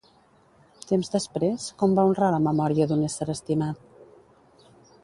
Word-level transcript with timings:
Temps 0.91 1.11
després, 1.15 1.67
com 1.83 1.95
va 2.01 2.07
honrar 2.09 2.31
la 2.37 2.41
memòria 2.47 2.89
d'un 2.93 3.05
ésser 3.11 3.31
estimat? 3.39 3.89